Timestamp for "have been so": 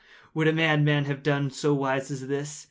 1.05-1.75